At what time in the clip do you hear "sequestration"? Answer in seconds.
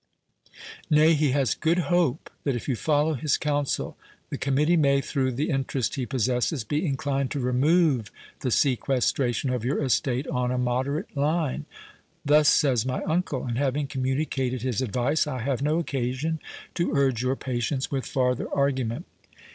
8.49-9.51